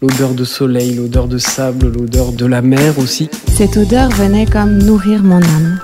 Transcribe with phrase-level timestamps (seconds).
[0.00, 3.28] L'odeur de soleil, l'odeur de sable, l'odeur de la mer aussi.
[3.48, 5.80] Cette odeur venait comme nourrir mon âme.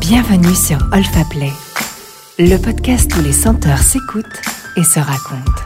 [0.00, 1.50] Bienvenue sur Olfa Play,
[2.38, 4.42] le podcast où les senteurs s'écoutent
[4.76, 5.62] et se racontent.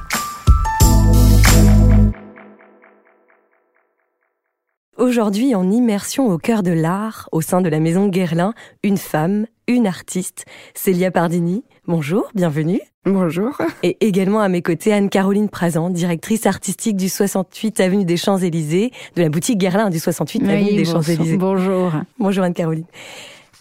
[4.96, 8.54] Aujourd'hui, en immersion au cœur de l'art, au sein de la maison Guerlain,
[8.85, 11.65] une femme, une artiste, Célia Pardini.
[11.89, 12.83] Bonjour, bienvenue.
[13.07, 13.57] Bonjour.
[13.83, 19.23] Et également à mes côtés, Anne-Caroline Prazan, directrice artistique du 68 Avenue des Champs-Élysées, de
[19.23, 21.38] la boutique Guerlain du 68 Avenue des Champs-Élysées.
[21.38, 21.93] Bonjour.
[22.19, 22.84] Bonjour Anne-Caroline.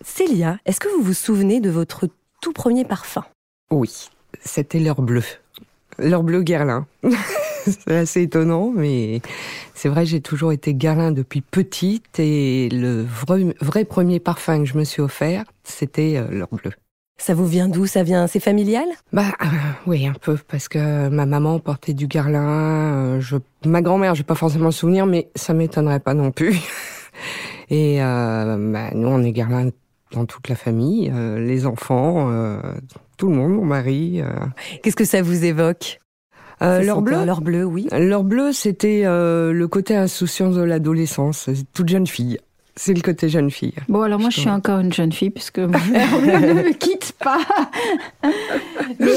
[0.04, 2.10] Célia, est-ce que vous vous souvenez de votre
[2.42, 3.24] tout premier parfum?
[3.72, 4.10] Oui,
[4.42, 5.24] c'était l'heure bleue.
[5.98, 6.86] L'heure bleue Guerlain.
[7.66, 9.22] c'est assez étonnant, mais
[9.74, 14.66] c'est vrai, j'ai toujours été Guerlain depuis petite et le vrai, vrai, premier parfum que
[14.66, 16.74] je me suis offert, c'était euh, l'heure bleue.
[17.20, 17.86] Ça vous vient d'où?
[17.88, 18.86] Ça vient, c'est familial?
[19.12, 19.46] Bah euh,
[19.88, 23.16] oui, un peu, parce que ma maman portait du Guerlain.
[23.18, 26.60] Euh, je, ma grand-mère, j'ai pas forcément le souvenir, mais ça m'étonnerait pas non plus.
[27.70, 29.70] Et euh, bah, nous, on est Guerlain
[30.14, 32.62] dans toute la famille, euh, les enfants, euh,
[33.18, 34.22] tout le monde, mon mari.
[34.22, 34.28] euh.
[34.84, 36.00] Qu'est-ce que ça vous évoque?
[36.62, 37.88] Euh, bleue, senteurs, L'heure bleue, oui.
[37.92, 42.40] L'heure bleue, c'était euh, le côté insouciance de l'adolescence, toute jeune fille.
[42.80, 43.74] C'est le côté jeune fille.
[43.90, 47.14] Bon, alors moi, je suis encore une jeune fille puisque mon père ne me quitte
[47.24, 47.40] pas.
[49.00, 49.12] Mais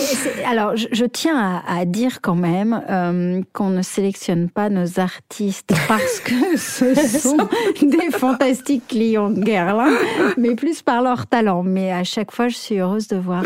[0.48, 4.98] alors, je, je tiens à, à dire quand même euh, qu'on ne sélectionne pas nos
[4.98, 7.36] artistes parce que ce sont
[7.82, 9.92] des fantastiques clients de Guerlain,
[10.38, 11.62] mais plus par leur talent.
[11.62, 13.42] Mais à chaque fois, je suis heureuse de voir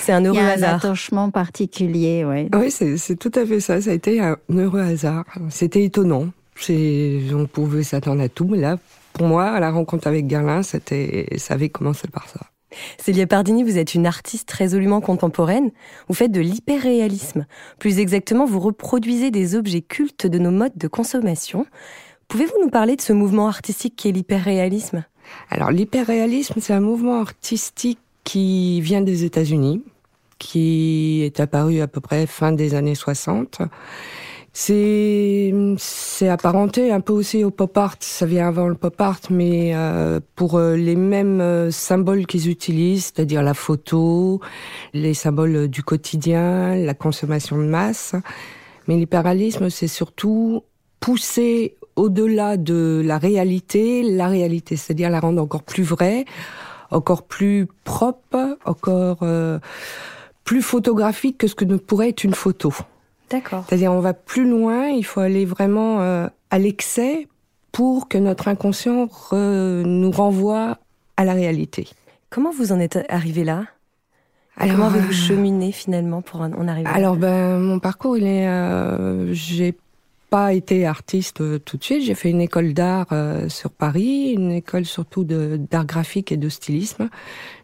[0.00, 0.74] C'est un heureux y a un hasard.
[0.76, 2.24] attachement particulier.
[2.24, 2.48] Ouais.
[2.54, 3.80] Oui, c'est tout à fait ça.
[3.80, 5.24] Ça a été un heureux hasard.
[5.50, 6.26] C'était étonnant.
[6.70, 8.78] On pouvait s'attendre à tout, mais là,
[9.12, 12.40] pour moi, la rencontre avec Guerlain, c'était, ça avait commencé par ça.
[12.98, 15.70] Célia Pardini, vous êtes une artiste résolument contemporaine.
[16.08, 17.46] Vous faites de l'hyperréalisme.
[17.78, 21.66] Plus exactement, vous reproduisez des objets cultes de nos modes de consommation.
[22.28, 25.04] Pouvez-vous nous parler de ce mouvement artistique qui est l'hyperréalisme?
[25.50, 29.82] Alors, l'hyperréalisme, c'est un mouvement artistique qui vient des États-Unis,
[30.38, 33.62] qui est apparu à peu près fin des années 60.
[34.60, 37.94] C'est c'est apparenté un peu aussi au pop art.
[38.00, 42.50] Ça vient avant le pop art, mais euh, pour euh, les mêmes euh, symboles qu'ils
[42.50, 44.40] utilisent, c'est-à-dire la photo,
[44.94, 48.16] les symboles du quotidien, la consommation de masse.
[48.88, 50.64] Mais l'hyperréalisme, c'est surtout
[50.98, 56.24] pousser au-delà de la réalité, la réalité, c'est-à-dire la rendre encore plus vraie,
[56.90, 59.60] encore plus propre, encore euh,
[60.42, 62.74] plus photographique que ce que ne pourrait être une photo.
[63.30, 63.64] D'accord.
[63.68, 67.28] C'est-à-dire on va plus loin, il faut aller vraiment euh, à l'excès
[67.72, 70.78] pour que notre inconscient re- nous renvoie
[71.16, 71.88] à la réalité.
[72.30, 73.64] Comment vous en êtes arrivé là?
[74.56, 76.94] Alors, Comment avez-vous euh, cheminé finalement pour en arriver là?
[76.94, 79.74] Alors ben mon parcours il est euh, j'ai
[80.30, 84.32] pas été artiste euh, tout de suite, j'ai fait une école d'art euh, sur Paris,
[84.36, 87.08] une école surtout de d'art graphique et de stylisme.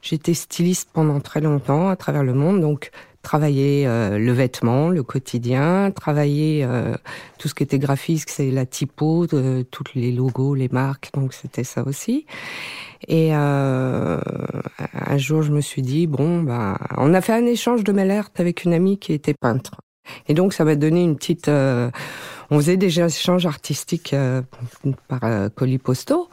[0.02, 2.90] J'étais styliste pendant très longtemps à travers le monde donc
[3.24, 6.94] travailler euh, le vêtement, le quotidien, travailler euh,
[7.38, 11.34] tout ce qui était graphique, c'est la typo, de, tous les logos, les marques, donc
[11.34, 12.26] c'était ça aussi.
[13.08, 14.20] Et euh,
[14.94, 18.30] un jour, je me suis dit bon, ben, on a fait un échange de art
[18.36, 19.72] avec une amie qui était peintre.
[20.28, 21.48] Et donc, ça m'a donné une petite.
[21.48, 21.90] euh,
[22.50, 24.42] on faisait des échanges artistiques euh,
[25.08, 26.28] par euh, colis postaux.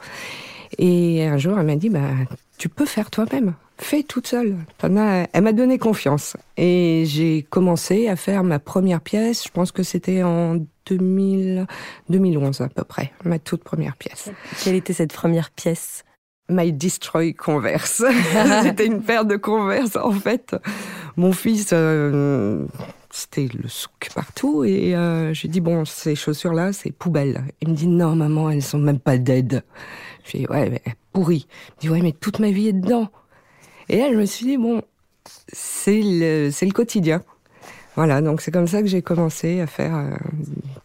[0.78, 2.26] Et un jour, elle m'a dit ben,
[2.58, 3.54] tu peux faire toi-même.
[3.82, 4.56] Fais toute seule.
[4.82, 6.36] Elle m'a donné confiance.
[6.56, 9.44] Et j'ai commencé à faire ma première pièce.
[9.44, 11.66] Je pense que c'était en 2000...
[12.08, 13.12] 2011 à peu près.
[13.24, 14.30] Ma toute première pièce.
[14.62, 16.04] Quelle était cette première pièce?
[16.48, 18.04] My Destroy Converse.
[18.62, 19.96] c'était une paire de Converse.
[19.96, 20.54] En fait,
[21.16, 22.64] mon fils, euh,
[23.10, 24.62] c'était le souk partout.
[24.62, 27.44] Et euh, j'ai dit, bon, ces chaussures-là, c'est poubelle.
[27.60, 29.64] Il me dit, non, maman, elles sont même pas dead.
[30.24, 30.82] J'ai dit, ouais, mais
[31.12, 31.48] pourries.
[31.48, 33.10] Il me dit, ouais, mais toute ma vie est dedans.
[33.88, 34.82] Et là, je me suis dit, bon,
[35.52, 37.22] c'est le, c'est le quotidien.
[37.96, 40.10] Voilà, donc c'est comme ça que j'ai commencé à faire, euh,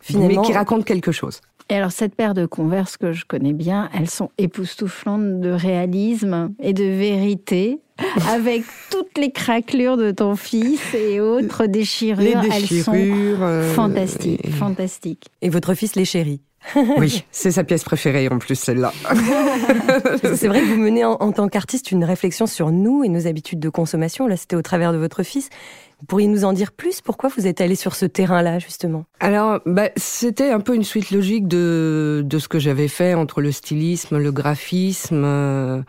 [0.01, 1.41] Finalement- mais qui raconte quelque chose.
[1.69, 6.53] Et alors, cette paire de Converse que je connais bien, elles sont époustouflantes de réalisme
[6.61, 7.79] et de vérité,
[8.29, 12.21] avec toutes les craquelures de ton fils et autres déchirures.
[12.41, 13.39] Les elles sont déchirures.
[13.43, 15.27] euh, fantastiques, et- fantastiques.
[15.41, 16.41] Et votre fils les chérit.
[16.97, 18.91] Oui, c'est sa pièce préférée en plus, celle-là.
[20.35, 23.27] C'est vrai que vous menez en, en tant qu'artiste une réflexion sur nous et nos
[23.27, 24.27] habitudes de consommation.
[24.27, 25.49] Là, c'était au travers de votre fils.
[25.99, 27.01] Vous pourriez nous en dire plus?
[27.01, 29.05] Pourquoi vous êtes allé sur ce terrain-là, justement?
[29.19, 33.41] Alors, bah, c'était un peu une suite logique de, de ce que j'avais fait entre
[33.41, 35.23] le stylisme, le graphisme.
[35.25, 35.81] euh,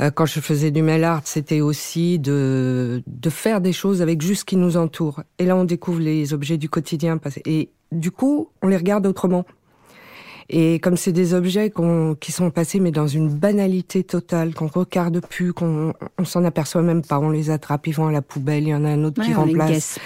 [0.00, 4.20] euh, quand je faisais du mail art, c'était aussi de, de faire des choses avec
[4.22, 5.22] juste ce qui nous entoure.
[5.38, 7.18] Et là, on découvre les objets du quotidien.
[7.46, 9.44] Et du coup, on les regarde autrement.
[10.48, 11.72] Et comme c'est des objets
[12.20, 16.82] qui sont passés mais dans une banalité totale, qu'on regarde plus, qu'on on, s'en aperçoit
[16.82, 19.02] même pas, on les attrape, ils vont à la poubelle, il y en a un
[19.04, 19.98] autre qui remplace.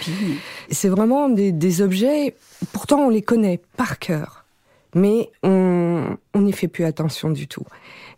[0.70, 2.34] C'est vraiment des, des objets,
[2.72, 4.44] pourtant on les connaît par cœur,
[4.94, 7.64] mais on n'y fait plus attention du tout.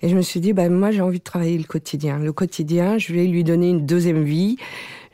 [0.02, 2.18] Et je me suis dit, bah, moi j'ai envie de travailler le quotidien.
[2.18, 4.56] Le quotidien, je vais lui donner une deuxième vie.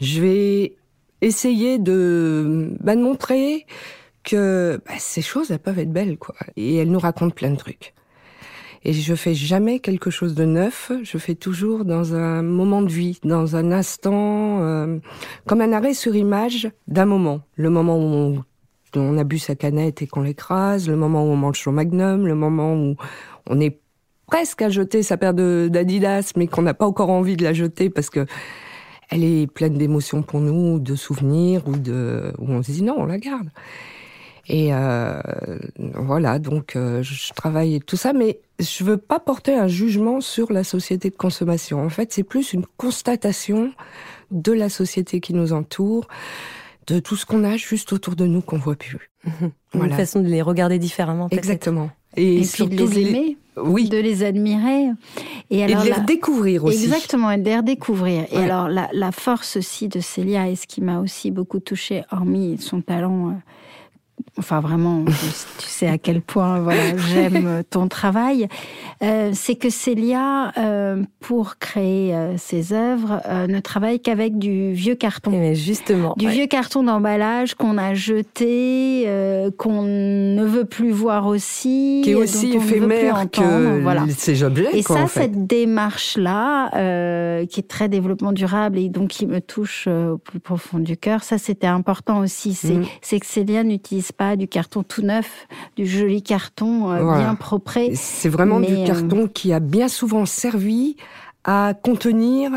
[0.00, 0.75] Je vais
[1.20, 3.66] essayer de, bah, de montrer
[4.28, 6.34] que bah, ces choses, elles peuvent être belles, quoi.
[6.56, 7.94] Et elles nous racontent plein de trucs.
[8.84, 10.92] Et je fais jamais quelque chose de neuf.
[11.02, 14.98] Je fais toujours dans un moment de vie, dans un instant, euh,
[15.46, 17.40] comme un arrêt sur image d'un moment.
[17.56, 18.44] Le moment où
[18.94, 22.26] on, a bu sa canette et qu'on l'écrase, le moment où on mange son magnum,
[22.26, 22.96] le moment où
[23.46, 23.80] on est
[24.26, 27.90] presque à jeter sa paire d'Adidas, mais qu'on n'a pas encore envie de la jeter
[27.90, 28.26] parce que
[29.10, 32.96] elle est pleine d'émotions pour nous, de souvenirs, ou de, où on se dit non,
[32.98, 33.48] on la garde.
[34.48, 35.20] Et euh,
[35.76, 40.52] voilà, donc euh, je travaille tout ça, mais je veux pas porter un jugement sur
[40.52, 41.84] la société de consommation.
[41.84, 43.72] En fait, c'est plus une constatation
[44.30, 46.08] de la société qui nous entoure,
[46.86, 49.10] de tout ce qu'on a juste autour de nous qu'on voit plus.
[49.74, 51.28] Une façon de les regarder différemment.
[51.30, 51.90] Exactement.
[52.16, 53.90] Et, puis de les aimer, oui.
[53.90, 54.86] de les admirer.
[55.50, 56.84] Et, alors, de les redécouvrir aussi.
[56.84, 58.24] Exactement, et de les redécouvrir.
[58.32, 62.02] Et alors la, la, force aussi de Célia, et ce qui m'a aussi beaucoup touchée,
[62.10, 63.32] hormis son talent euh,
[64.38, 68.48] enfin vraiment, tu sais à quel point voilà, j'aime ton travail,
[69.02, 74.94] euh, c'est que Célia, euh, pour créer euh, ses œuvres, ne travaille qu'avec du vieux
[74.94, 75.30] carton.
[75.30, 76.14] Mais justement.
[76.16, 79.06] Du vieux carton d'emballage qu'on a jeté,
[79.56, 82.00] qu'on ne veut plus voir aussi.
[82.04, 84.04] Qui est aussi éphémère que voilà.
[84.16, 84.68] ces objets.
[84.76, 86.70] Et ça, cette démarche-là,
[87.46, 91.22] qui est très développement durable et donc qui me touche au plus profond du cœur,
[91.22, 92.54] ça c'était important aussi.
[92.54, 93.20] C'est mm.
[93.20, 95.46] que Célia n'utilise pas du carton tout neuf,
[95.76, 97.78] du joli carton euh, bien propre.
[97.94, 100.96] C'est vraiment du euh, carton qui a bien souvent servi
[101.44, 102.50] à contenir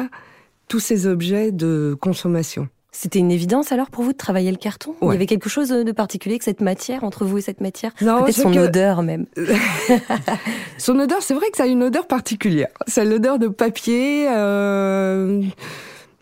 [0.67, 2.67] tous ces objets de consommation.
[2.93, 4.95] C'était une évidence alors pour vous de travailler le carton?
[5.01, 7.93] Il y avait quelque chose de particulier que cette matière, entre vous et cette matière?
[7.93, 9.27] Peut-être son odeur même.
[10.77, 12.67] son odeur, c'est vrai que ça a une odeur particulière.
[12.87, 15.41] C'est l'odeur de papier, euh,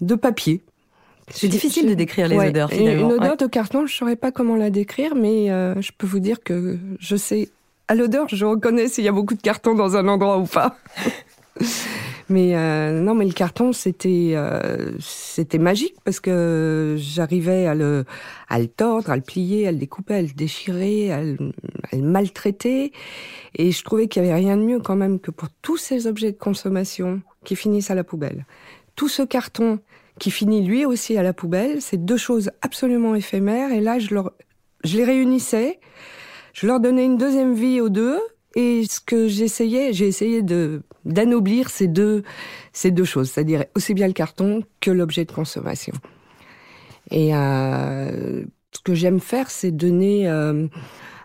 [0.01, 0.61] de papier.
[1.31, 3.09] C'est difficile de décrire les odeurs finalement.
[3.09, 6.19] Une odeur de carton, je saurais pas comment la décrire, mais euh, je peux vous
[6.19, 7.49] dire que je sais.
[7.87, 10.77] À l'odeur, je reconnais s'il y a beaucoup de carton dans un endroit ou pas.
[12.29, 18.05] mais euh, non, mais le carton, c'était euh, c'était magique parce que j'arrivais à le
[18.47, 21.37] à le tordre, à le plier, à le découper, à le déchirer, à le,
[21.91, 22.91] à le maltraiter,
[23.55, 26.05] et je trouvais qu'il y avait rien de mieux quand même que pour tous ces
[26.05, 28.45] objets de consommation qui finissent à la poubelle.
[28.95, 29.79] Tout ce carton
[30.19, 31.81] qui finit lui aussi à la poubelle.
[31.81, 33.71] C'est deux choses absolument éphémères.
[33.71, 34.09] Et là, je,
[34.95, 35.79] les réunissais,
[36.53, 38.19] je leur donnais une deuxième vie aux deux.
[38.55, 42.23] Et ce que j'essayais, j'ai essayé de d'anoblir ces deux
[42.73, 45.93] ces deux choses, c'est-à-dire aussi bien le carton que l'objet de consommation.
[47.11, 50.67] Et euh, ce que j'aime faire, c'est donner euh,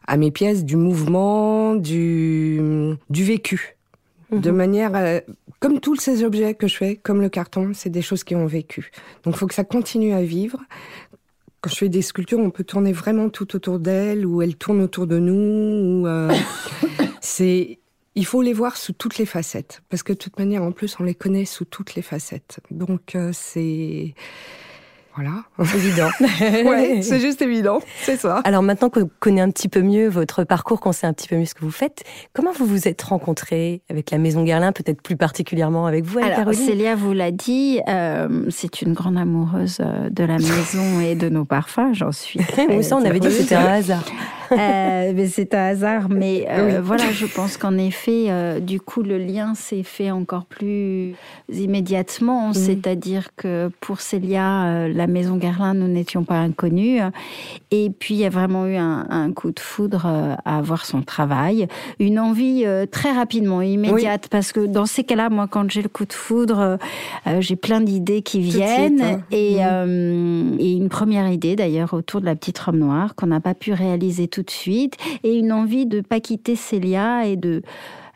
[0.06, 2.60] à mes pièces du mouvement, du
[3.10, 3.76] du vécu,
[4.40, 4.56] de mhm.
[4.56, 5.20] manière à,
[5.60, 8.46] comme tous ces objets que je fais, comme le carton, c'est des choses qui ont
[8.46, 8.90] vécu.
[9.22, 10.60] Donc il faut que ça continue à vivre.
[11.60, 14.82] Quand je fais des sculptures, on peut tourner vraiment tout autour d'elles, ou elles tournent
[14.82, 16.02] autour de nous.
[16.02, 16.30] Ou, euh,
[17.20, 17.78] c'est,
[18.14, 20.96] il faut les voir sous toutes les facettes, parce que de toute manière, en plus,
[21.00, 22.60] on les connaît sous toutes les facettes.
[22.70, 24.14] Donc euh, c'est
[25.16, 25.44] voilà.
[25.64, 26.08] C'est évident.
[26.68, 28.40] ouais, c'est juste évident, c'est ça.
[28.44, 31.36] Alors maintenant qu'on connaît un petit peu mieux votre parcours, qu'on sait un petit peu
[31.36, 32.02] mieux ce que vous faites,
[32.32, 36.52] comment vous vous êtes rencontrés avec la Maison Guerlain, peut-être plus particulièrement avec vous, Alors,
[36.54, 41.28] Célia vous l'a dit, euh, c'est une grande amoureuse euh, de la maison et de
[41.28, 42.40] nos parfums, j'en suis.
[42.68, 44.04] Oui, ça, on avait dit que c'était un hasard.
[44.58, 49.02] euh, mais c'est un hasard, mais euh, voilà, je pense qu'en effet, euh, du coup,
[49.02, 51.14] le lien s'est fait encore plus
[51.52, 52.54] immédiatement, mm.
[52.54, 57.02] c'est-à-dire que pour Célia, la maison Guerlain, nous n'étions pas inconnus,
[57.70, 60.06] et puis il y a vraiment eu un, un coup de foudre
[60.44, 61.66] à voir son travail,
[61.98, 66.06] une envie très rapidement, immédiate, parce que dans ces cas-là, moi, quand j'ai le coup
[66.06, 66.78] de foudre,
[67.40, 69.20] j'ai plein d'idées qui viennent, hein.
[69.30, 70.56] et, mm.
[70.58, 73.72] et une première idée d'ailleurs autour de la petite robe noire qu'on n'a pas pu
[73.72, 77.62] réaliser tout de suite et une envie de pas quitter Célia et de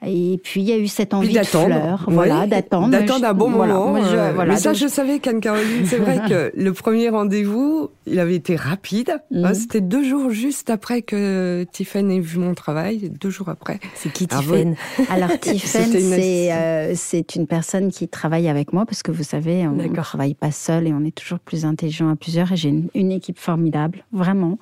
[0.07, 2.91] et puis il y a eu cette envie de fleurs, voilà, d'attendre.
[2.91, 3.97] D'attendre un bon moment.
[3.97, 8.55] Euh, mais ça, je savais qu'Anne-Caroline, c'est vrai que le premier rendez-vous, il avait été
[8.55, 9.21] rapide.
[9.33, 9.45] Mhm.
[9.45, 13.81] Hein, c'était deux jours juste après que Tiffen ait vu mon travail, deux jours après.
[13.95, 14.77] C'est qui Tiffen
[15.11, 19.67] Alors Tiffen, c'est euh, c'est une personne qui travaille avec moi parce que vous savez,
[19.67, 22.53] on ne travaille pas seul et on est toujours plus intelligent à plusieurs.
[22.53, 24.59] Et j'ai une, une équipe formidable, vraiment.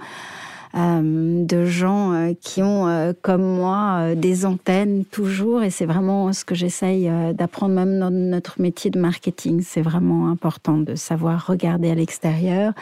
[0.76, 5.62] Euh, de gens euh, qui ont, euh, comme moi, des antennes toujours.
[5.62, 9.62] Et c'est vraiment ce que j'essaye d'apprendre même dans notre métier de marketing.
[9.64, 12.75] C'est vraiment important de savoir regarder à l'extérieur.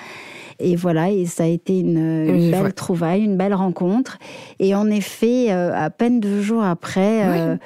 [0.60, 4.18] Et voilà, et ça a été une, belle trouvaille, une belle rencontre.
[4.58, 7.58] Et en effet, à peine deux jours après,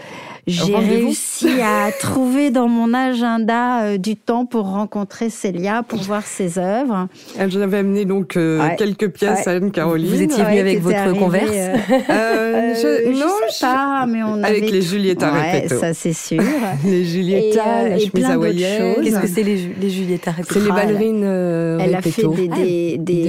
[0.49, 6.23] j'ai réussi à trouver dans mon agenda euh, du temps pour rencontrer Célia, pour voir
[6.25, 7.09] ses œuvres.
[7.39, 10.09] Avait amené donc euh, quelques pièces à Anne-Caroline.
[10.09, 14.59] Vous étiez venue avec votre converse euh, je, Non, je sais pas, mais on avait...
[14.59, 16.43] Avec les Julietta ouais, ça c'est sûr.
[16.85, 18.95] les Julietta, la chemise hawaïenne.
[19.03, 22.78] Qu'est-ce que c'est les, les Julietta C'est les ballerines Elle a fait des, des,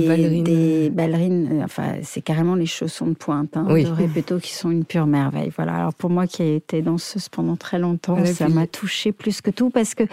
[0.07, 0.43] ballerines.
[0.43, 4.85] Des ballerines enfin, c'est carrément les chaussons de pointe hein, de Repetto qui sont une
[4.85, 5.51] pure merveille.
[5.55, 5.75] Voilà.
[5.75, 6.97] Alors pour moi qui ai été dans
[7.31, 8.23] pendant très longtemps.
[8.25, 10.03] Ça m'a touché plus que tout parce que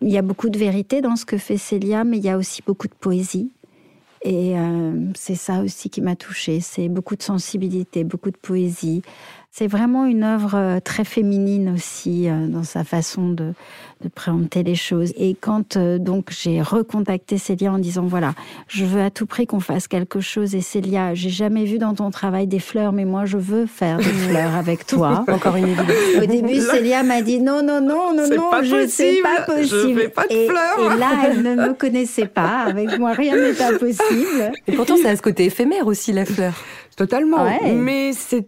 [0.00, 2.36] il y a beaucoup de vérité dans ce que fait Célia, mais il y a
[2.36, 3.50] aussi beaucoup de poésie.
[4.22, 6.60] Et euh, c'est ça aussi qui m'a touchée.
[6.60, 9.02] C'est beaucoup de sensibilité, beaucoup de poésie.
[9.52, 13.52] C'est vraiment une œuvre euh, très féminine aussi euh, dans sa façon de,
[14.00, 15.12] de préempter les choses.
[15.16, 18.34] Et quand euh, donc j'ai recontacté Célia en disant voilà,
[18.68, 20.54] je veux à tout prix qu'on fasse quelque chose.
[20.54, 23.98] Et Célia, j'ai jamais vu dans ton travail des fleurs, mais moi je veux faire
[23.98, 25.24] des fleurs avec toi.
[25.26, 25.96] Encore une évidence.
[26.22, 30.02] Au début, Célia m'a dit non, non, non, non, non, je sais pas possible.
[30.02, 30.92] Je pas de et, fleurs.
[30.94, 32.66] Et là, elle ne me connaissait pas.
[32.68, 34.52] Avec moi, rien n'est impossible.
[34.68, 36.54] Et pourtant, ça a ce côté éphémère aussi la fleur.
[36.96, 37.46] Totalement.
[37.74, 38.46] Mais c'est,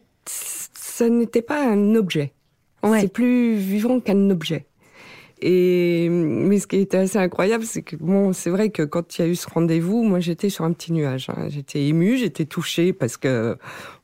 [1.02, 2.32] ça n'était pas un objet.
[2.84, 4.66] C'est plus vivant qu'un objet.
[5.40, 9.22] Et mais ce qui était assez incroyable, c'est que bon, c'est vrai que quand il
[9.22, 11.28] y a eu ce rendez-vous, moi j'étais sur un petit nuage.
[11.30, 11.48] Hein.
[11.48, 13.58] J'étais émue, j'étais touchée parce que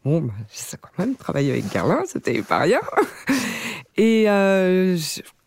[0.05, 2.81] bon, bah, sais quand même travailler avec Garlin, c'était pas rien.
[3.97, 4.97] Et euh,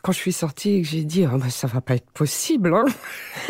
[0.01, 2.73] quand je suis sortie et que j'ai dit, oh, bah, ça va pas être possible,
[2.73, 2.85] hein.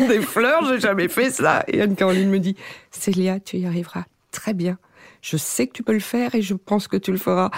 [0.00, 1.64] des fleurs, j'ai jamais fait ça.
[1.66, 2.56] Et Anne-Caroline me dit,
[2.90, 4.78] Célia, tu y arriveras très bien
[5.22, 7.50] je sais que tu peux le faire et je pense que tu le feras.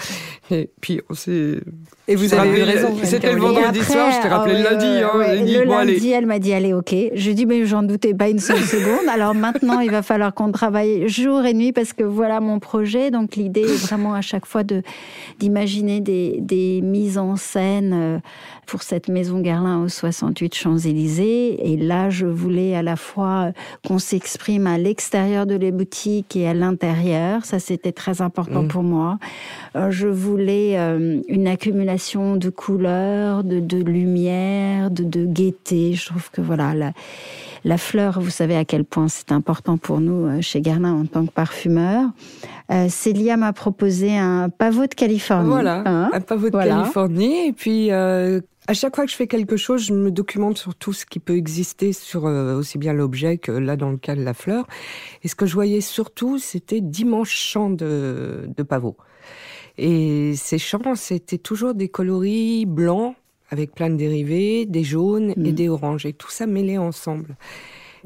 [0.51, 1.59] Et puis on s'est.
[2.07, 2.95] Et vous avez eu raison.
[3.03, 4.85] C'était le vendredi soir, je t'ai rappelé le lundi.
[4.85, 6.93] Hein, dit, le lundi, elle m'a dit allez, ok.
[7.15, 9.09] Je dis mais j'en doutais pas une seule seconde.
[9.11, 13.09] Alors maintenant, il va falloir qu'on travaille jour et nuit parce que voilà mon projet.
[13.09, 14.83] Donc l'idée est vraiment à chaque fois de
[15.39, 18.19] d'imaginer des, des mises en scène euh,
[18.67, 21.71] pour cette maison Garlin au 68 Champs-Élysées.
[21.71, 23.53] Et là, je voulais à la fois
[23.87, 26.64] qu'on s'exprime à l'extérieur de les boutiques et à l'intérieur
[27.45, 28.67] ça c'était très important mmh.
[28.67, 29.17] pour moi.
[29.75, 35.93] Euh, je voulais euh, une accumulation de couleurs, de, de lumière, de, de, gaieté.
[35.93, 36.91] Je trouve que voilà, la,
[37.63, 41.05] la, fleur, vous savez à quel point c'est important pour nous euh, chez Garnin en
[41.05, 42.09] tant que parfumeur.
[42.89, 45.49] Célia m'a proposé un pavot de Californie.
[45.49, 47.49] Voilà, hein un pavot de Californie.
[47.49, 47.91] Et puis,
[48.67, 51.19] à chaque fois que je fais quelque chose, je me documente sur tout ce qui
[51.19, 54.67] peut exister sur euh, aussi bien l'objet que là dans le cas de la fleur.
[55.23, 58.97] Et ce que je voyais surtout, c'était d'immenses champs de, de pavots.
[59.77, 63.15] Et ces champs, c'était toujours des coloris blancs
[63.49, 65.51] avec plein de dérivés, des jaunes et mmh.
[65.51, 67.35] des oranges, et tout ça mêlé ensemble.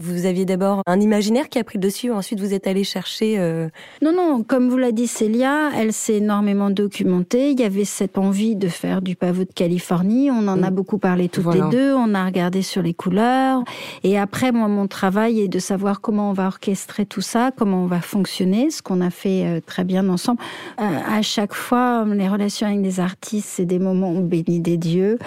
[0.01, 3.37] Vous aviez d'abord un imaginaire qui a pris le dessus, ensuite vous êtes allé chercher.
[3.37, 3.67] Euh,
[4.01, 7.51] non, non, comme vous l'a dit Célia, elle s'est énormément documentée.
[7.51, 10.31] Il y avait cette envie de faire du pavot de Californie.
[10.31, 10.73] On en a mm.
[10.73, 11.93] beaucoup parlé toutes les deux.
[11.93, 13.61] On a regardé sur les couleurs.
[14.03, 17.83] Et après, moi, mon travail est de savoir comment on va orchestrer tout ça, comment
[17.83, 20.39] on va fonctionner, ce qu'on a fait euh, très bien ensemble.
[20.79, 25.19] Euh, à chaque fois, les relations avec les artistes, c'est des moments bénis des dieux.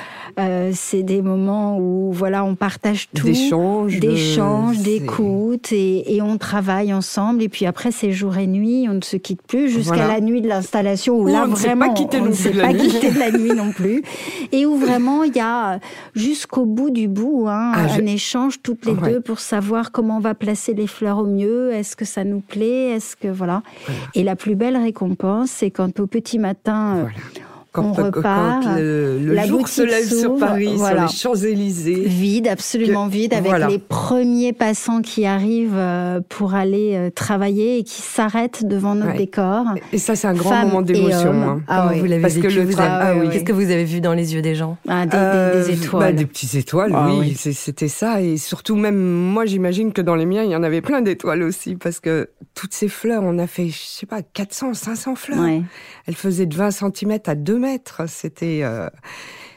[0.73, 3.27] c'est des moments où, voilà, on partage tout.
[3.27, 4.01] D'échanges.
[4.01, 7.43] D'échanges d'écoute et, on travaille ensemble.
[7.43, 10.41] Et puis après, c'est jour et nuit, on ne se quitte plus jusqu'à la nuit
[10.41, 14.03] de l'installation où, là, vraiment, on ne s'est pas quitté de la nuit non plus.
[14.53, 15.81] Et où vraiment, il y a
[16.15, 20.21] jusqu'au bout du bout hein, ah, un échange toutes les deux pour savoir comment on
[20.21, 21.73] va placer les fleurs au mieux.
[21.73, 22.91] Est-ce que ça nous plaît?
[22.91, 23.63] Est-ce que voilà.
[24.15, 27.09] Et la plus belle récompense, c'est quand au petit matin
[27.73, 32.03] quand, on repart, le, jour se lève sur Paris, sur les Champs-Élysées.
[32.05, 37.83] Vide, absolument vide, avec les premiers passants qui arrivent euh, pour aller euh, travailler et
[37.83, 39.65] qui s'arrêtent devant notre décor.
[39.93, 41.33] Et ça, c'est un grand moment d'émotion.
[41.33, 41.63] Hein.
[41.67, 42.01] Ah, oui.
[42.01, 44.55] vous l'avez Parce que le ah Qu'est-ce que vous avez vu dans les yeux des
[44.55, 44.77] gens?
[44.87, 46.03] Ah, des, des, euh, étoiles.
[46.03, 47.35] Bah, des petites étoiles, ah oui.
[47.37, 48.21] C'était ça.
[48.21, 51.43] Et surtout, même moi, j'imagine que dans les miens, il y en avait plein d'étoiles
[51.43, 51.77] aussi.
[51.77, 55.63] Parce que toutes ces fleurs, on a fait, je sais pas, 400, 500 fleurs.
[56.07, 58.03] Elles faisaient de 20 cm à 2 mètres.
[58.09, 58.89] C'était euh,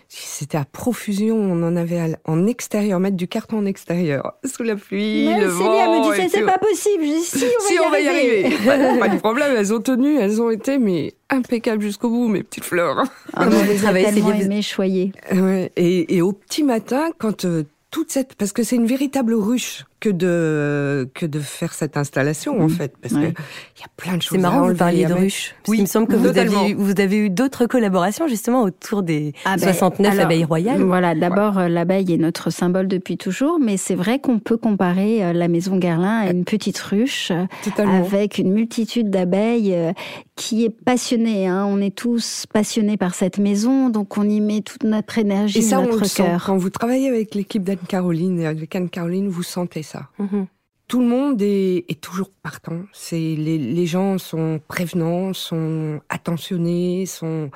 [0.07, 1.35] c'était à profusion.
[1.35, 5.99] On en avait en extérieur, mettre du carton en extérieur, sous la pluie, le vent.
[5.99, 7.03] me disait c'est pas possible.
[7.03, 8.55] Je dis, si, on va, y, arriver.
[8.99, 9.55] pas de problème.
[9.57, 13.03] Elles ont tenu, elles ont été mais impeccables jusqu'au bout, mes petites fleurs.
[13.33, 14.31] Ah, on les a tellement.
[15.33, 19.33] Ouais, et, et, au petit matin, quand euh, toute cette, parce que c'est une véritable
[19.33, 23.31] ruche que de que de faire cette installation en fait parce Ouais.
[23.31, 23.41] que
[23.77, 25.55] il y a plein de choses C'est marrant à vous parliez de ruches.
[25.67, 29.03] Oui, qu'il me semble que vous avez, eu, vous avez eu d'autres collaborations justement autour
[29.03, 30.81] des Ah ben, 69 alors, abeilles royales.
[30.81, 35.23] Voilà, d'abord euh, l'abeille est notre symbole depuis toujours, mais c'est vrai qu'on peut comparer
[35.23, 39.91] euh, la maison Guerlain à une petite ruche euh, totalement avec une multitude d'abeilles euh,
[40.35, 41.47] qui est passionnée.
[41.47, 41.65] hein.
[41.67, 45.61] On est tous passionnés par cette maison, donc on y met toute notre énergie, et
[45.61, 46.43] ça on le notre sent cœur.
[46.45, 50.47] quand vous travaillez avec l'équipe d'Anne-Caroline et avec Anne-Caroline vous sentez ça Mhm.
[50.89, 52.81] tout le monde est, est toujours partant.
[52.93, 57.49] C'est les, les gens sont prévenants, sont attentionnés, sont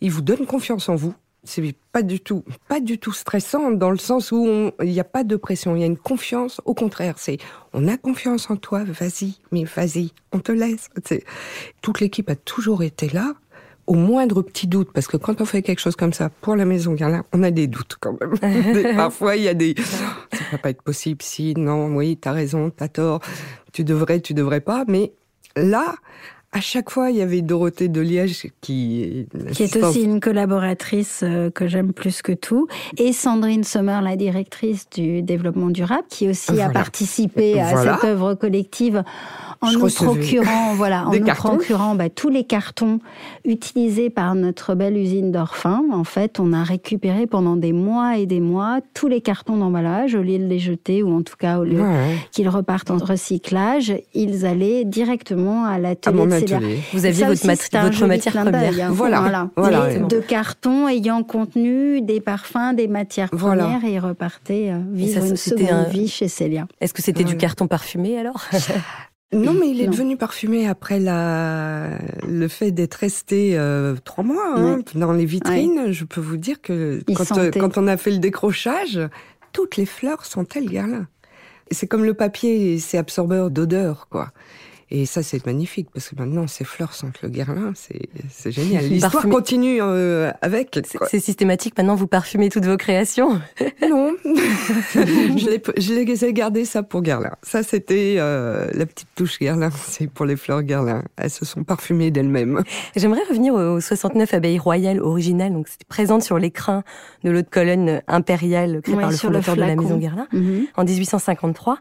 [0.00, 1.14] ils vous donnent confiance en vous.
[1.44, 5.04] C'est pas du tout, pas du tout stressant dans le sens où il n'y a
[5.04, 6.60] pas de pression, il y a une confiance.
[6.66, 7.38] Au contraire, c'est
[7.72, 10.90] on a confiance en toi, vas-y, mais vas-y, on te laisse.
[11.80, 13.34] Toute l'équipe a toujours été là.
[13.88, 16.66] Au moindre petit doute, parce que quand on fait quelque chose comme ça pour la
[16.66, 18.72] maison Guerlain, on a des doutes quand même.
[18.74, 19.74] Des- Parfois, il y a des,
[20.32, 21.22] ça peut pas être possible.
[21.22, 23.20] Si, non, oui, t'as raison, t'as tort.
[23.72, 24.84] Tu devrais, tu devrais pas.
[24.88, 25.12] Mais
[25.56, 25.94] là,
[26.52, 31.20] à chaque fois, il y avait Dorothée de Liège qui, qui est aussi une collaboratrice
[31.22, 36.28] euh, que j'aime plus que tout, et Sandrine Sommer, la directrice du développement durable, qui
[36.28, 36.70] aussi a Voilà.
[36.72, 39.02] participé à cette œuvre collective
[39.60, 41.48] en Je nous procurant, voilà, en nous cartons.
[41.56, 43.00] procurant bah, tous les cartons
[43.44, 45.82] utilisés par notre belle usine d'Orphin.
[45.92, 50.14] En fait, on a récupéré pendant des mois et des mois tous les cartons d'emballage
[50.14, 52.98] au lieu de les jeter ou en tout cas au lieu Ouais, qu'ils repartent en
[52.98, 56.78] recyclage, ils allaient directement à à l'atelier mon de atelier.
[56.92, 57.46] Vous aviez Ça votre, aussi,
[57.82, 58.88] votre matière première.
[58.88, 59.50] hein.
[59.56, 63.64] Voilà, de cartons ayant contenu des parfums, des matières Voilà.
[63.64, 66.66] premières et ils repartaient euh, vivre ça, une c'était seconde un- vie chez Célia.
[66.80, 68.44] Est-ce que c'était du carton parfumé alors?
[69.32, 69.90] Non, mais il est Non.
[69.92, 71.98] devenu parfumé après la...
[72.26, 75.92] le fait d'être resté euh, trois mois hein, dans les vitrines.
[75.92, 78.98] Je peux vous dire que quand, euh, quand on a fait le décrochage,
[79.52, 81.06] toutes les fleurs sentaient le Guerlain.
[81.70, 84.30] Et C'est comme le papier, c'est absorbeur d'odeur, quoi.
[84.90, 88.84] Et ça, c'est magnifique, parce que maintenant, ces fleurs sentent le Guerlain, c'est c'est génial.
[88.88, 89.34] L'histoire Parfumé.
[89.34, 90.78] continue euh, avec.
[90.86, 91.06] C'est quoi.
[91.10, 91.76] c'est systématique.
[91.76, 93.40] Maintenant, vous parfumez toutes vos créations.
[93.88, 97.32] Non, je l'ai- je les ai gardé ça pour Guerlain.
[97.42, 101.04] Ça, c'était euh, la petite touche Guerlain, c'est pour les fleurs Guerlain.
[101.16, 102.62] Elles se sont parfumées d'elles-mêmes.
[102.96, 106.82] J'aimerais revenir aux 69 abeilles royales originales, donc c'était présente sur l'écrin
[107.24, 110.26] de l'autre colonne impériale créée Ouais, par le sur le fondateur de la maison Guerlain
[110.32, 110.66] Mhm.
[110.76, 111.78] en 1853.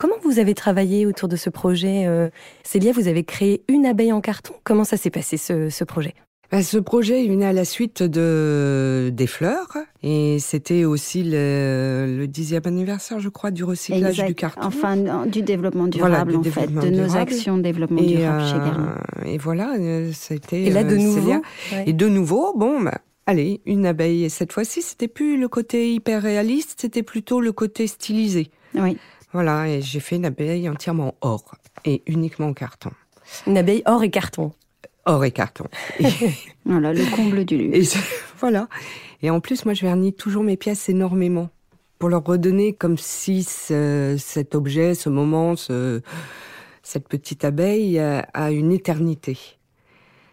[0.00, 2.30] Comment vous avez travaillé autour de ce projet euh,
[2.64, 4.54] Célia, vous avez créé une abeille en carton.
[4.64, 6.14] Comment ça s'est passé ce, ce projet?
[6.50, 12.16] Ben, Ce projet il venait à la suite de des fleurs et c'était aussi le,
[12.18, 14.26] le dixième anniversaire, je crois, du recyclage Exact.
[14.28, 14.62] du carton.
[14.62, 18.06] Enfin, non, du développement Voilà, durable, du en fait, de nos actions de développement et,
[18.06, 18.94] durable chez euh, Guerlain.
[19.26, 20.62] et voilà, euh, c'était.
[20.62, 21.30] Et là, de euh, nouveau?
[21.72, 21.84] Ouais.
[21.86, 24.24] Et de nouveau, bon, bah, allez, une abeille.
[24.24, 28.48] Et cette fois-ci, c'était plus le côté hyper réaliste, c'était plutôt le côté stylisé.
[28.74, 28.96] Oui.
[29.32, 32.90] Voilà, et j'ai fait une abeille entièrement or et uniquement en carton.
[33.46, 34.52] Une abeille or et carton.
[35.06, 35.66] Or et carton.
[35.98, 36.06] Et,
[36.64, 37.96] Voilà, le comble du luxe.
[37.96, 37.98] et
[38.38, 38.68] voilà.
[39.22, 41.48] Et en plus, moi, je vernis toujours mes pièces énormément
[41.98, 46.00] pour leur redonner comme si ce- cet objet, ce moment, ce-
[46.82, 49.38] cette petite abeille euh, a une éternité.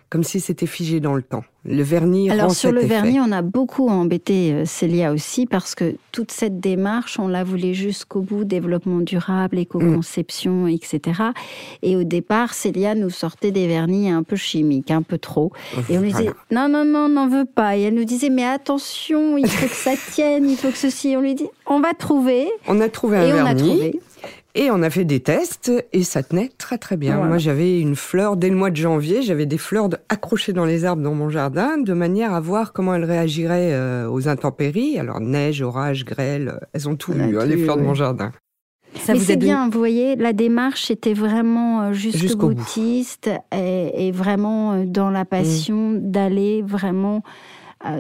[0.10, 1.44] Comme si c'était figé dans le temps.
[1.66, 2.88] Le vernis Alors rend sur cet le effet.
[2.88, 7.44] vernis, on a beaucoup embêté euh, Célia aussi parce que toute cette démarche, on la
[7.44, 10.70] voulait jusqu'au bout, développement durable, éco-conception, Mm.
[10.70, 11.22] etc.
[11.84, 15.52] Et au départ, Célia nous sortait des vernis un peu chimiques, un peu trop.
[15.90, 17.76] Et on lui disait non, non, non, n'en veut pas.
[17.76, 21.16] Et elle nous disait mais attention, il faut que ça tienne, il faut que ceci.
[21.18, 22.48] On lui dit on va trouver.
[22.70, 23.68] On a trouvé un Et on a vernis.
[23.70, 24.00] trouvé.
[24.60, 27.14] Et on a fait des tests et ça tenait très très bien.
[27.16, 27.28] Voilà.
[27.30, 30.66] Moi j'avais une fleur dès le mois de janvier, j'avais des fleurs de- accrochées dans
[30.66, 34.98] les arbres dans mon jardin de manière à voir comment elles réagiraient euh, aux intempéries.
[35.00, 37.94] Alors neige, orage, grêle, euh, elles ont tout eu, hein, les eu, fleurs de mon
[37.94, 38.32] jardin.
[38.96, 42.56] Ça Mais c'est donné- bien, vous voyez, la démarche était vraiment euh, jusqu'au Jusqu'au bout.
[42.56, 46.12] boutiste et, et vraiment dans la passion Mm.
[46.12, 47.22] d'aller vraiment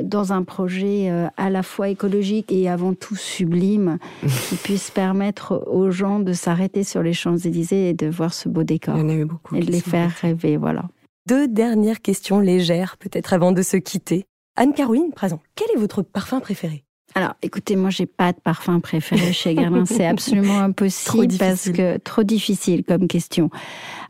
[0.04, 3.97] dans un projet euh, à la fois écologique et avant tout sublime
[4.50, 8.63] qui puisse permettre aux gens de s'arrêter sur les Champs-Élysées et de voir ce beau
[8.63, 9.56] décor Il y en a eu beaucoup.
[9.56, 10.84] et de les faire rêver, voilà.
[11.28, 14.26] Deux dernières questions légères, peut-être avant de se quitter.
[14.56, 16.84] Anne-Caroline, présent, quel est votre parfum préféré?
[17.15, 19.86] Alors, écoutez, moi, j'ai pas de parfum préféré chez Guerlain.
[19.88, 23.50] C'est absolument impossible parce que trop difficile comme question.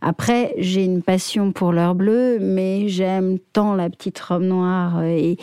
[0.02, 5.38] Après, j'ai une passion pour l'heure bleue, mais j'aime tant la petite robe noire et,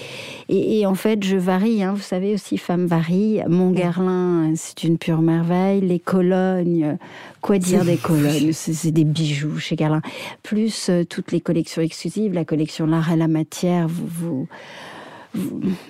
[0.49, 1.83] et, et en fait, je varie.
[1.83, 3.41] Hein, vous savez aussi, femme varie.
[3.49, 5.81] Mon Guerlain, c'est une pure merveille.
[5.81, 6.95] Les colognes, euh,
[7.41, 8.53] quoi dire des colognes?
[8.53, 10.03] C'est c'est des bijoux chez Guerlain.
[10.43, 13.89] Plus euh, toutes les collections exclusives, la collection l'art et la matière.
[13.89, 14.49] Vous, vous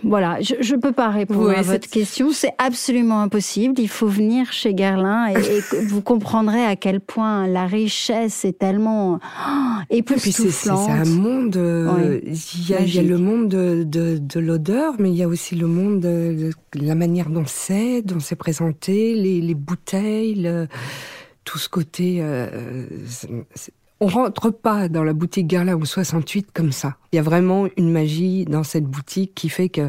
[0.03, 2.31] voilà, je ne peux pas répondre à votre question.
[2.33, 3.75] C'est absolument impossible.
[3.79, 9.19] Il faut venir chez Guerlain et, vous comprendrez à quel point la richesse est tellement
[9.49, 9.51] oh,
[9.91, 10.87] époustouflante.
[10.87, 11.57] C'est un monde.
[11.57, 13.85] Euh, il, y a, le monde de,
[14.19, 18.21] de, l'odeur, mais il y a aussi le monde de, la manière dont c'est, dont
[18.21, 20.51] c'est présenté, les, les bouteilles,
[21.45, 22.19] tout ce côté.
[22.21, 22.87] Euh,
[24.05, 26.97] on rentre pas dans la boutique Guerlain au 68 comme ça.
[27.11, 29.89] Il y a vraiment une magie dans cette boutique qui fait que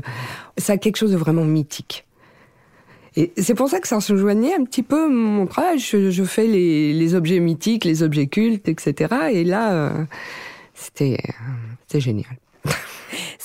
[0.58, 2.06] ça a quelque chose de vraiment mythique.
[3.17, 5.80] Et c'est pour ça que ça se rejoignait un petit peu mon travail.
[5.80, 9.15] Je, fais les, objets mythiques, les objets cultes, etc.
[9.34, 10.06] Et là, euh,
[10.73, 11.17] c'était,
[11.86, 12.38] c'était génial.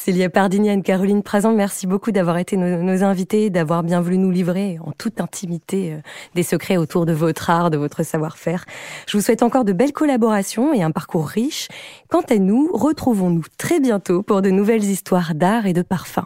[0.02, 4.78] Célia Pardini, Caroline Prazan, merci beaucoup d'avoir été nos, invités, d'avoir bien voulu nous livrer
[4.82, 5.98] en toute intimité euh,
[6.34, 8.64] des secrets autour de votre art, de votre savoir-faire.
[9.06, 11.68] Je vous souhaite encore de belles collaborations et un parcours riche.
[12.08, 16.24] Quant à nous, retrouvons-nous très bientôt pour de nouvelles histoires d'art et de parfum.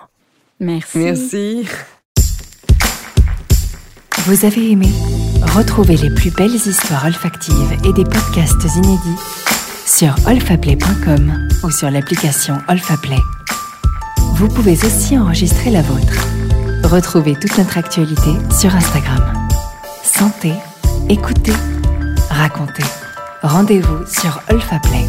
[0.61, 0.99] Merci.
[0.99, 1.69] Merci.
[4.27, 4.89] Vous avez aimé
[5.43, 9.21] Retrouvez les plus belles histoires olfactives et des podcasts inédits
[9.85, 13.19] sur olfaplay.com ou sur l'application Olfaplay.
[14.37, 16.27] Vous pouvez aussi enregistrer la vôtre.
[16.83, 19.49] Retrouvez toute notre actualité sur Instagram.
[20.03, 20.55] Sentez,
[21.09, 21.53] écoutez,
[22.31, 22.83] racontez.
[23.43, 25.05] Rendez-vous sur Olfaplay.